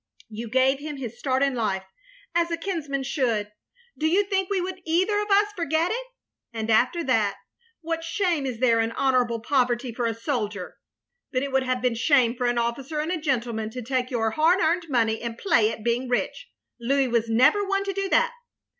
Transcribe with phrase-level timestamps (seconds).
[0.29, 1.85] "You gave him his start in life,
[2.33, 5.29] as a kinsman should— OF GROSVENOR SQUARE 309 do you think we would either of
[5.29, 6.07] us forget it?—
[6.55, 7.35] and after that—
[7.85, 10.77] ^what shame is there in honourable poverty for a soldier?
[11.31, 14.31] But it would have been shame for an officer and a gentleman to take your
[14.31, 16.49] hard earned money and play at being rich.
[16.79, 18.33] Louis was never one to do that.